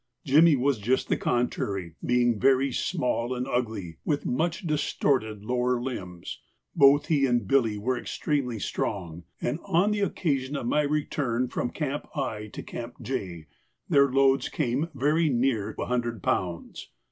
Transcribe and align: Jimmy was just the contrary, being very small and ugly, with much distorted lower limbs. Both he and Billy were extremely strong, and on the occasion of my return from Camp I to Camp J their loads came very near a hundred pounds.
Jimmy 0.25 0.55
was 0.55 0.79
just 0.79 1.09
the 1.09 1.15
contrary, 1.15 1.93
being 2.03 2.39
very 2.39 2.71
small 2.71 3.35
and 3.35 3.47
ugly, 3.47 3.99
with 4.03 4.25
much 4.25 4.65
distorted 4.65 5.43
lower 5.45 5.79
limbs. 5.79 6.41
Both 6.75 7.05
he 7.05 7.27
and 7.27 7.47
Billy 7.47 7.77
were 7.77 7.99
extremely 7.99 8.57
strong, 8.57 9.25
and 9.39 9.59
on 9.63 9.91
the 9.91 9.99
occasion 9.99 10.55
of 10.55 10.65
my 10.65 10.81
return 10.81 11.49
from 11.49 11.69
Camp 11.69 12.07
I 12.17 12.47
to 12.47 12.63
Camp 12.63 12.95
J 13.03 13.45
their 13.89 14.11
loads 14.11 14.49
came 14.49 14.89
very 14.95 15.29
near 15.29 15.75
a 15.77 15.85
hundred 15.85 16.23
pounds. 16.23 16.89